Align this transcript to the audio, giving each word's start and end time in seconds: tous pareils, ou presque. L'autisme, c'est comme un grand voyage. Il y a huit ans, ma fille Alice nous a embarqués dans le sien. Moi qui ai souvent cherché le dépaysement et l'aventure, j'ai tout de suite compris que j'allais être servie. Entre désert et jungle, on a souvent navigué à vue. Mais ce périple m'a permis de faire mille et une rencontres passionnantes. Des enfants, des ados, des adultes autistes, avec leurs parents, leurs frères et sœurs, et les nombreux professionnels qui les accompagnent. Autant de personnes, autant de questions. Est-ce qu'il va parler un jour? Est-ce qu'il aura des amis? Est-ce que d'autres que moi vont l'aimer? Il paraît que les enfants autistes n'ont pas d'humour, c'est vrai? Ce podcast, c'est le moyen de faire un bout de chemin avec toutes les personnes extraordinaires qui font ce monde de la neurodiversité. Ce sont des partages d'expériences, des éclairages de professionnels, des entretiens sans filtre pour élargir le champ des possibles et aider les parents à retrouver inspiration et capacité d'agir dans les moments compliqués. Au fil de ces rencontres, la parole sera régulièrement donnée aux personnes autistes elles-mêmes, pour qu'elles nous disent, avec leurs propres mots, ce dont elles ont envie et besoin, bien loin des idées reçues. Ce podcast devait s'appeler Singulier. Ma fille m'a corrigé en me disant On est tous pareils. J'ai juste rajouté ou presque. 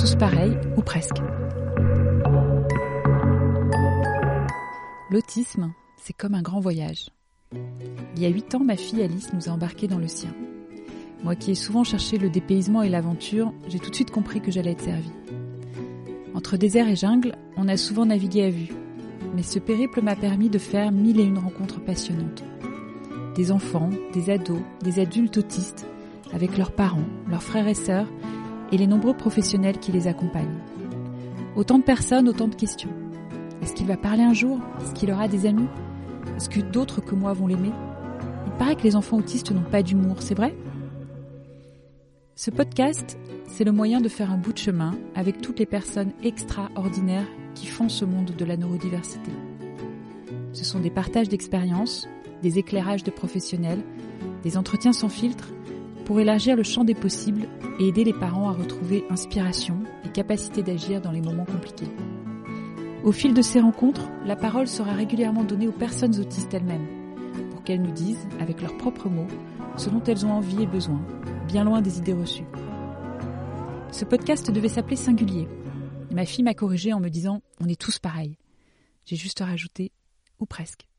tous 0.00 0.14
pareils, 0.14 0.56
ou 0.78 0.80
presque. 0.80 1.18
L'autisme, 5.10 5.74
c'est 5.98 6.14
comme 6.14 6.34
un 6.34 6.40
grand 6.40 6.60
voyage. 6.60 7.10
Il 8.16 8.22
y 8.22 8.24
a 8.24 8.30
huit 8.30 8.54
ans, 8.54 8.64
ma 8.64 8.76
fille 8.76 9.02
Alice 9.02 9.30
nous 9.34 9.50
a 9.50 9.52
embarqués 9.52 9.88
dans 9.88 9.98
le 9.98 10.08
sien. 10.08 10.30
Moi 11.22 11.34
qui 11.34 11.50
ai 11.50 11.54
souvent 11.54 11.84
cherché 11.84 12.16
le 12.16 12.30
dépaysement 12.30 12.82
et 12.82 12.88
l'aventure, 12.88 13.52
j'ai 13.68 13.78
tout 13.78 13.90
de 13.90 13.94
suite 13.94 14.10
compris 14.10 14.40
que 14.40 14.50
j'allais 14.50 14.72
être 14.72 14.84
servie. 14.84 15.12
Entre 16.34 16.56
désert 16.56 16.88
et 16.88 16.96
jungle, 16.96 17.36
on 17.58 17.68
a 17.68 17.76
souvent 17.76 18.06
navigué 18.06 18.44
à 18.44 18.50
vue. 18.50 18.72
Mais 19.36 19.42
ce 19.42 19.58
périple 19.58 20.00
m'a 20.00 20.16
permis 20.16 20.48
de 20.48 20.58
faire 20.58 20.92
mille 20.92 21.20
et 21.20 21.24
une 21.24 21.38
rencontres 21.38 21.84
passionnantes. 21.84 22.42
Des 23.34 23.52
enfants, 23.52 23.90
des 24.14 24.30
ados, 24.30 24.62
des 24.82 24.98
adultes 24.98 25.36
autistes, 25.36 25.86
avec 26.32 26.56
leurs 26.56 26.72
parents, 26.72 27.04
leurs 27.28 27.42
frères 27.42 27.68
et 27.68 27.74
sœurs, 27.74 28.08
et 28.72 28.76
les 28.76 28.86
nombreux 28.86 29.14
professionnels 29.14 29.78
qui 29.78 29.92
les 29.92 30.06
accompagnent. 30.06 30.58
Autant 31.56 31.78
de 31.78 31.84
personnes, 31.84 32.28
autant 32.28 32.48
de 32.48 32.54
questions. 32.54 32.90
Est-ce 33.62 33.74
qu'il 33.74 33.86
va 33.86 33.96
parler 33.96 34.22
un 34.22 34.32
jour? 34.32 34.60
Est-ce 34.80 34.94
qu'il 34.94 35.10
aura 35.10 35.28
des 35.28 35.46
amis? 35.46 35.68
Est-ce 36.36 36.48
que 36.48 36.60
d'autres 36.60 37.00
que 37.00 37.14
moi 37.14 37.32
vont 37.32 37.46
l'aimer? 37.46 37.72
Il 38.46 38.52
paraît 38.52 38.76
que 38.76 38.84
les 38.84 38.96
enfants 38.96 39.18
autistes 39.18 39.50
n'ont 39.50 39.62
pas 39.62 39.82
d'humour, 39.82 40.16
c'est 40.20 40.34
vrai? 40.34 40.54
Ce 42.36 42.50
podcast, 42.50 43.18
c'est 43.46 43.64
le 43.64 43.72
moyen 43.72 44.00
de 44.00 44.08
faire 44.08 44.30
un 44.30 44.38
bout 44.38 44.52
de 44.52 44.58
chemin 44.58 44.92
avec 45.14 45.42
toutes 45.42 45.58
les 45.58 45.66
personnes 45.66 46.12
extraordinaires 46.22 47.26
qui 47.54 47.66
font 47.66 47.88
ce 47.88 48.04
monde 48.04 48.32
de 48.36 48.44
la 48.44 48.56
neurodiversité. 48.56 49.30
Ce 50.52 50.64
sont 50.64 50.80
des 50.80 50.90
partages 50.90 51.28
d'expériences, 51.28 52.08
des 52.42 52.58
éclairages 52.58 53.04
de 53.04 53.10
professionnels, 53.10 53.82
des 54.42 54.56
entretiens 54.56 54.92
sans 54.92 55.08
filtre 55.08 55.50
pour 56.10 56.18
élargir 56.18 56.56
le 56.56 56.64
champ 56.64 56.82
des 56.82 56.96
possibles 56.96 57.46
et 57.78 57.86
aider 57.86 58.02
les 58.02 58.12
parents 58.12 58.48
à 58.48 58.52
retrouver 58.52 59.04
inspiration 59.10 59.76
et 60.04 60.08
capacité 60.08 60.60
d'agir 60.60 61.00
dans 61.00 61.12
les 61.12 61.20
moments 61.20 61.44
compliqués. 61.44 61.86
Au 63.04 63.12
fil 63.12 63.32
de 63.32 63.42
ces 63.42 63.60
rencontres, 63.60 64.10
la 64.26 64.34
parole 64.34 64.66
sera 64.66 64.92
régulièrement 64.92 65.44
donnée 65.44 65.68
aux 65.68 65.72
personnes 65.72 66.18
autistes 66.18 66.52
elles-mêmes, 66.52 66.88
pour 67.52 67.62
qu'elles 67.62 67.80
nous 67.80 67.92
disent, 67.92 68.26
avec 68.40 68.60
leurs 68.60 68.76
propres 68.76 69.08
mots, 69.08 69.28
ce 69.76 69.88
dont 69.88 70.02
elles 70.02 70.26
ont 70.26 70.32
envie 70.32 70.64
et 70.64 70.66
besoin, 70.66 71.00
bien 71.46 71.62
loin 71.62 71.80
des 71.80 71.98
idées 71.98 72.12
reçues. 72.12 72.48
Ce 73.92 74.04
podcast 74.04 74.50
devait 74.50 74.68
s'appeler 74.68 74.96
Singulier. 74.96 75.46
Ma 76.10 76.26
fille 76.26 76.42
m'a 76.42 76.54
corrigé 76.54 76.92
en 76.92 76.98
me 76.98 77.08
disant 77.08 77.40
On 77.60 77.68
est 77.68 77.80
tous 77.80 78.00
pareils. 78.00 78.36
J'ai 79.04 79.14
juste 79.14 79.38
rajouté 79.38 79.92
ou 80.40 80.46
presque. 80.46 80.89